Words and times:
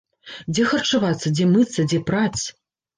Дзе 0.53 0.63
харчавацца, 0.71 1.35
дзе 1.35 1.49
мыцца, 1.53 1.89
дзе 1.93 2.05
праць? 2.13 2.41